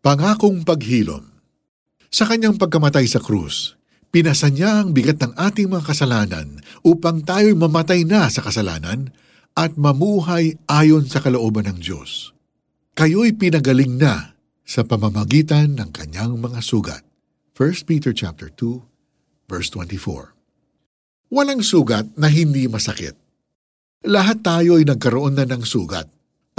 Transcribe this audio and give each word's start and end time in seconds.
Pangakong 0.00 0.64
paghilom 0.64 1.28
Sa 2.08 2.24
kanyang 2.24 2.56
pagkamatay 2.56 3.04
sa 3.04 3.20
krus, 3.20 3.76
pinasa 4.08 4.48
niya 4.48 4.80
ang 4.80 4.96
bigat 4.96 5.20
ng 5.20 5.36
ating 5.36 5.68
mga 5.68 5.92
kasalanan 5.92 6.64
upang 6.80 7.20
tayo'y 7.20 7.52
mamatay 7.52 8.08
na 8.08 8.32
sa 8.32 8.40
kasalanan 8.40 9.12
at 9.52 9.76
mamuhay 9.76 10.56
ayon 10.72 11.04
sa 11.04 11.20
kalooban 11.20 11.68
ng 11.68 11.84
Diyos. 11.84 12.32
Kayo'y 12.96 13.36
pinagaling 13.36 14.00
na 14.00 14.32
sa 14.64 14.88
pamamagitan 14.88 15.76
ng 15.76 15.92
kanyang 15.92 16.40
mga 16.40 16.64
sugat. 16.64 17.04
1 17.52 17.84
Peter 17.84 18.16
chapter 18.16 18.48
2 18.48 19.52
verse 19.52 19.68
24. 19.68 20.32
Walang 21.28 21.60
sugat 21.60 22.08
na 22.16 22.32
hindi 22.32 22.64
masakit. 22.72 23.20
Lahat 24.08 24.40
tayo 24.40 24.80
ay 24.80 24.88
nagkaroon 24.88 25.36
na 25.36 25.44
ng 25.44 25.60
sugat. 25.60 26.08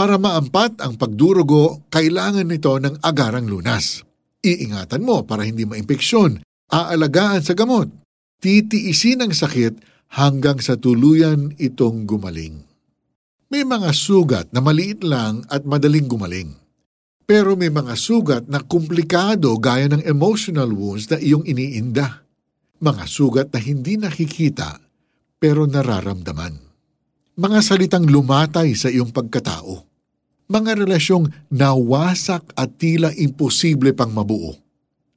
Para 0.02 0.18
maampat 0.18 0.81
ang 0.81 0.97
pagdurugo, 0.97 1.86
kailangan 1.93 2.49
nito 2.49 2.73
ng 2.73 3.05
agarang 3.05 3.45
lunas. 3.45 4.02
Iingatan 4.41 5.05
mo 5.05 5.21
para 5.29 5.45
hindi 5.45 5.62
maimpeksyon, 5.62 6.41
aalagaan 6.73 7.45
sa 7.45 7.53
gamot, 7.53 7.85
titiisin 8.41 9.21
ang 9.21 9.29
sakit 9.29 9.77
hanggang 10.17 10.57
sa 10.57 10.73
tuluyan 10.73 11.53
itong 11.62 12.09
gumaling. 12.09 12.66
May 13.53 13.62
mga 13.62 13.93
sugat 13.93 14.49
na 14.49 14.66
maliit 14.66 15.05
lang 15.05 15.45
at 15.53 15.70
madaling 15.70 16.09
gumaling. 16.09 16.49
Pero 17.29 17.54
may 17.54 17.70
mga 17.70 17.93
sugat 17.93 18.49
na 18.49 18.57
komplikado 18.65 19.54
gaya 19.62 19.85
ng 19.85 20.02
emotional 20.02 20.73
wounds 20.73 21.13
na 21.13 21.21
iyong 21.21 21.45
iniinda. 21.45 22.26
Mga 22.81 23.05
sugat 23.05 23.54
na 23.54 23.62
hindi 23.62 24.02
nakikita 24.02 24.81
pero 25.38 25.70
nararamdaman 25.70 26.71
mga 27.41 27.59
salitang 27.63 28.05
lumatay 28.12 28.76
sa 28.76 28.91
iyong 28.91 29.09
pagkatao, 29.09 29.91
mga 30.52 30.84
relasyong 30.84 31.32
nawasak 31.48 32.52
at 32.60 32.76
tila 32.76 33.16
imposible 33.16 33.96
pang 33.96 34.12
mabuo. 34.12 34.60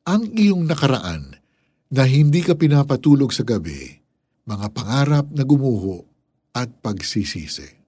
Ang 0.07 0.31
iyong 0.31 0.71
nakaraan 0.71 1.35
na 1.91 2.07
hindi 2.07 2.47
ka 2.47 2.55
pinapatulog 2.55 3.35
sa 3.35 3.43
gabi, 3.43 3.99
mga 4.47 4.71
pangarap 4.71 5.27
na 5.35 5.43
gumuho 5.43 6.07
at 6.55 6.71
pagsisisi. 6.79 7.83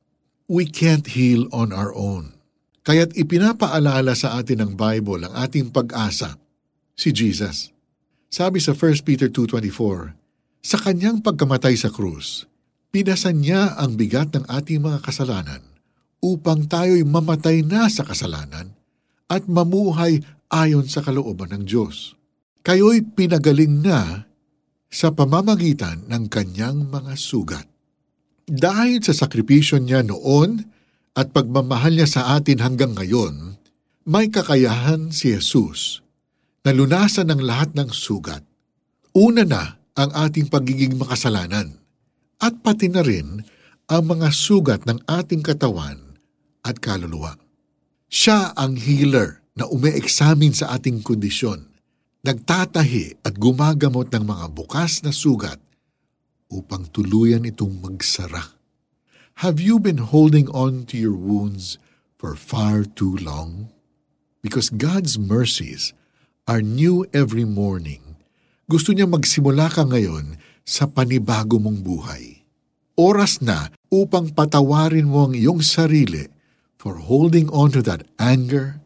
We 0.51 0.67
can't 0.67 1.07
heal 1.15 1.47
on 1.55 1.71
our 1.71 1.95
own. 1.95 2.35
Kaya't 2.83 3.15
ipinapaalala 3.15 4.19
sa 4.19 4.43
atin 4.43 4.67
ng 4.67 4.73
Bible 4.75 5.27
ang 5.27 5.35
ating 5.39 5.71
pag-asa, 5.71 6.39
si 6.99 7.15
Jesus. 7.15 7.71
Sabi 8.27 8.59
sa 8.59 8.75
1 8.75 9.07
Peter 9.07 9.31
2.24, 9.31 10.15
sa 10.67 10.79
kanyang 10.83 11.23
pagkamatay 11.23 11.79
sa 11.79 11.91
krus, 11.91 12.47
Pinasan 12.97 13.45
niya 13.45 13.77
ang 13.77 13.93
bigat 13.93 14.33
ng 14.33 14.49
ating 14.49 14.81
mga 14.81 15.05
kasalanan 15.05 15.61
upang 16.35 16.67
tayo'y 16.67 17.07
mamatay 17.07 17.63
na 17.63 17.87
sa 17.87 18.03
kasalanan 18.03 18.75
at 19.31 19.47
mamuhay 19.47 20.23
ayon 20.51 20.87
sa 20.91 21.03
kalooban 21.03 21.55
ng 21.55 21.63
Diyos. 21.63 22.19
Kayo'y 22.67 23.15
pinagaling 23.15 23.83
na 23.83 24.27
sa 24.91 25.15
pamamagitan 25.15 26.07
ng 26.11 26.27
kanyang 26.27 26.91
mga 26.91 27.15
sugat. 27.15 27.67
Dahil 28.47 29.03
sa 29.03 29.15
sakripisyo 29.15 29.79
niya 29.83 30.07
noon 30.07 30.67
at 31.15 31.31
pagmamahal 31.35 31.95
niya 31.95 32.07
sa 32.11 32.23
atin 32.39 32.63
hanggang 32.63 32.95
ngayon, 32.95 33.59
may 34.07 34.31
kakayahan 34.31 35.11
si 35.11 35.35
Jesus 35.35 36.03
na 36.63 36.71
lunasan 36.71 37.31
ang 37.31 37.43
lahat 37.43 37.75
ng 37.75 37.91
sugat. 37.91 38.43
Una 39.15 39.43
na 39.43 39.79
ang 39.99 40.11
ating 40.15 40.47
pagiging 40.47 40.95
makasalanan 40.95 41.75
at 42.39 42.55
pati 42.63 42.87
na 42.87 43.03
rin 43.03 43.43
ang 43.91 44.03
mga 44.07 44.29
sugat 44.31 44.87
ng 44.87 45.03
ating 45.11 45.43
katawan 45.43 46.06
at 46.67 46.83
kaluluwa. 46.83 47.39
Siya 48.11 48.51
ang 48.59 48.75
healer 48.75 49.47
na 49.55 49.71
ume-examine 49.71 50.53
sa 50.53 50.75
ating 50.75 51.07
kondisyon, 51.07 51.71
nagtatahi 52.27 53.23
at 53.23 53.39
gumagamot 53.39 54.11
ng 54.11 54.27
mga 54.27 54.47
bukas 54.51 55.07
na 55.07 55.15
sugat 55.15 55.63
upang 56.51 56.91
tuluyan 56.91 57.47
itong 57.47 57.79
magsara. 57.79 58.59
Have 59.45 59.63
you 59.63 59.79
been 59.79 60.01
holding 60.01 60.51
on 60.51 60.89
to 60.91 60.97
your 60.97 61.15
wounds 61.15 61.79
for 62.19 62.35
far 62.35 62.83
too 62.83 63.15
long? 63.21 63.71
Because 64.41 64.73
God's 64.73 65.19
mercies 65.19 65.93
are 66.47 66.63
new 66.63 67.05
every 67.11 67.45
morning. 67.45 68.17
Gusto 68.71 68.95
niya 68.95 69.05
magsimula 69.05 69.69
ka 69.69 69.85
ngayon 69.85 70.39
sa 70.67 70.87
panibago 70.87 71.59
mong 71.59 71.83
buhay. 71.83 72.47
Oras 72.97 73.45
na 73.45 73.69
upang 73.93 74.33
patawarin 74.33 75.05
mo 75.07 75.29
ang 75.29 75.35
iyong 75.37 75.61
sarili 75.61 76.33
for 76.77 77.01
holding 77.01 77.49
on 77.51 77.73
to 77.73 77.81
that 77.85 78.05
anger, 78.21 78.81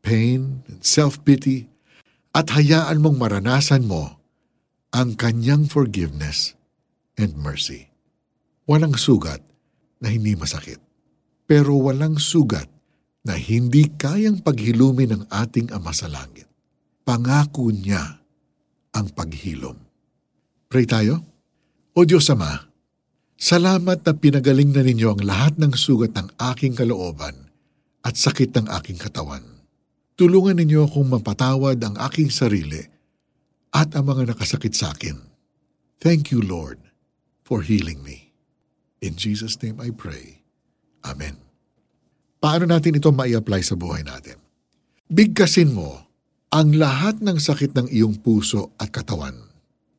pain, 0.00 0.64
and 0.70 0.80
self-pity 0.82 1.68
at 2.34 2.50
hayaan 2.50 3.02
mong 3.02 3.18
maranasan 3.18 3.86
mo 3.86 4.18
ang 4.94 5.18
kanyang 5.18 5.66
forgiveness 5.66 6.54
and 7.18 7.34
mercy. 7.38 7.90
Walang 8.64 8.94
sugat 8.96 9.42
na 10.00 10.10
hindi 10.10 10.34
masakit, 10.34 10.78
pero 11.44 11.76
walang 11.78 12.16
sugat 12.18 12.66
na 13.24 13.38
hindi 13.38 13.88
kayang 13.88 14.44
paghilumin 14.44 15.16
ng 15.16 15.22
ating 15.32 15.72
Ama 15.72 15.92
sa 15.96 16.12
Langit. 16.12 16.46
Pangako 17.04 17.72
niya 17.72 18.20
ang 18.92 19.06
paghilom. 19.12 19.76
Pray 20.68 20.84
tayo. 20.84 21.24
O 21.94 22.02
Diyos 22.02 22.26
Ama, 22.32 22.73
salamat 23.38 24.02
na 24.02 24.12
pinagaling 24.14 24.70
na 24.74 24.82
ninyo 24.82 25.14
ang 25.14 25.22
lahat 25.22 25.54
ng 25.60 25.72
sugat 25.74 26.14
ng 26.14 26.32
aking 26.52 26.74
kalooban 26.74 27.50
at 28.04 28.14
sakit 28.18 28.54
ng 28.54 28.66
aking 28.80 28.98
katawan. 28.98 29.42
Tulungan 30.14 30.58
ninyo 30.62 30.86
akong 30.86 31.10
mapatawad 31.10 31.78
ang 31.82 31.96
aking 32.10 32.30
sarili 32.30 32.82
at 33.74 33.94
ang 33.98 34.06
mga 34.06 34.34
nakasakit 34.34 34.74
sa 34.74 34.94
akin. 34.94 35.18
Thank 35.98 36.30
you, 36.30 36.38
Lord, 36.38 36.78
for 37.42 37.66
healing 37.66 38.04
me. 38.04 38.30
In 39.02 39.18
Jesus' 39.18 39.58
name 39.58 39.82
I 39.82 39.90
pray. 39.90 40.44
Amen. 41.02 41.40
Paano 42.38 42.70
natin 42.70 42.96
ito 42.96 43.10
mai-apply 43.10 43.60
sa 43.64 43.74
buhay 43.74 44.06
natin? 44.06 44.38
Bigkasin 45.10 45.74
mo 45.74 46.06
ang 46.54 46.76
lahat 46.76 47.18
ng 47.18 47.36
sakit 47.36 47.74
ng 47.74 47.86
iyong 47.90 48.22
puso 48.22 48.72
at 48.78 48.94
katawan 48.94 49.54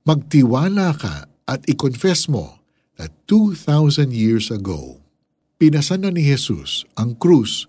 magtiwala 0.05 0.93
ka 0.93 1.25
at 1.49 1.65
i-confess 1.65 2.29
mo 2.29 2.61
that 2.95 3.11
2,000 3.27 4.11
years 4.11 4.51
ago, 4.51 5.03
pinasan 5.59 6.03
na 6.03 6.11
ni 6.11 6.23
Jesus 6.23 6.83
ang 6.95 7.15
krus 7.15 7.67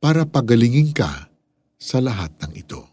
para 0.00 0.24
pagalingin 0.24 0.94
ka 0.94 1.28
sa 1.80 1.98
lahat 2.00 2.32
ng 2.44 2.52
ito. 2.56 2.86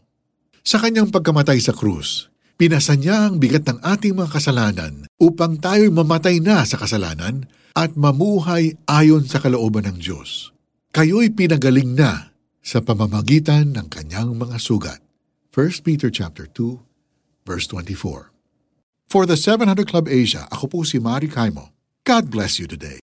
Sa 0.68 0.80
kanyang 0.84 1.12
pagkamatay 1.12 1.60
sa 1.64 1.72
krus, 1.72 2.28
pinasan 2.60 3.04
niya 3.04 3.32
ang 3.32 3.40
bigat 3.40 3.64
ng 3.68 3.80
ating 3.80 4.16
mga 4.16 4.36
kasalanan 4.36 4.94
upang 5.16 5.56
tayo'y 5.60 5.92
mamatay 5.92 6.44
na 6.44 6.68
sa 6.68 6.76
kasalanan 6.76 7.48
at 7.78 7.96
mamuhay 7.96 8.76
ayon 8.90 9.24
sa 9.24 9.40
kalooban 9.40 9.88
ng 9.88 9.98
Diyos. 10.02 10.52
Kayo'y 10.92 11.32
pinagaling 11.32 11.94
na 11.96 12.34
sa 12.60 12.84
pamamagitan 12.84 13.72
ng 13.72 13.88
kanyang 13.88 14.36
mga 14.36 14.58
sugat. 14.60 15.00
1 15.56 15.86
Peter 15.88 16.12
chapter 16.12 16.50
2 16.52 17.48
verse 17.48 17.72
24. 17.72 18.37
For 19.08 19.26
the 19.26 19.38
700 19.40 19.88
Club 19.88 20.12
Asia, 20.12 20.52
ako 20.52 20.68
po 20.68 20.80
si 20.84 21.00
Mari 21.00 21.32
Kaimo. 21.32 21.72
God 22.04 22.28
bless 22.28 22.60
you 22.60 22.68
today. 22.68 22.96